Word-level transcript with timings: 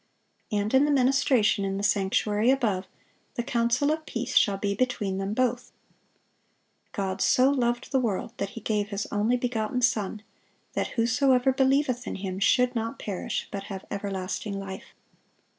(684) 0.49 0.59
And 0.59 0.73
in 0.73 0.85
the 0.95 0.99
ministration 0.99 1.63
in 1.63 1.77
the 1.77 1.83
sanctuary 1.83 2.49
above, 2.49 2.87
"the 3.35 3.43
counsel 3.43 3.91
of 3.91 4.07
peace 4.07 4.35
shall 4.35 4.57
be 4.57 4.73
between 4.73 5.19
Them 5.19 5.35
both." 5.35 5.71
"God 6.91 7.21
so 7.21 7.51
loved 7.51 7.91
the 7.91 7.99
world, 7.99 8.33
that 8.37 8.49
He 8.57 8.61
gave 8.61 8.87
His 8.87 9.05
only 9.11 9.37
begotten 9.37 9.83
Son, 9.83 10.23
that 10.73 10.87
whosoever 10.97 11.51
believeth 11.53 12.07
in 12.07 12.15
Him 12.15 12.39
should 12.39 12.73
not 12.73 12.97
perish, 12.97 13.47
but 13.51 13.65
have 13.65 13.85
everlasting 13.91 14.59
life." 14.59 14.95